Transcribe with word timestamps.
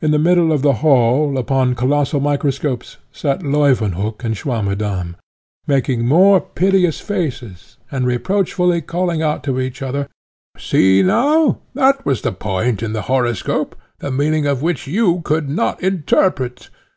In 0.00 0.12
the 0.12 0.20
middle 0.20 0.52
of 0.52 0.62
the 0.62 0.74
hall, 0.86 1.36
upon 1.36 1.74
colossal 1.74 2.20
microscopes, 2.20 2.98
sate 3.10 3.40
Leuwenhock 3.42 4.22
and 4.22 4.36
Swammerdamm, 4.36 5.16
making 5.66 6.06
most 6.06 6.54
piteous 6.54 7.00
faces, 7.00 7.76
and 7.90 8.06
reproachfully 8.06 8.80
calling 8.82 9.20
out 9.20 9.42
to 9.42 9.58
each 9.58 9.82
other, 9.82 10.08
"See 10.56 11.02
now! 11.02 11.58
that 11.74 12.06
was 12.06 12.22
the 12.22 12.30
point 12.30 12.84
in 12.84 12.92
the 12.92 13.02
horoscope, 13.10 13.74
the 13.98 14.12
meaning 14.12 14.46
of 14.46 14.62
which 14.62 14.86
you 14.86 15.22
could 15.22 15.48
not 15.50 15.82
interpret. 15.82 16.70